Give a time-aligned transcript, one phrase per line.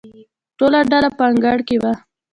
[0.57, 1.93] ټوله ډله په انګړ کې وه.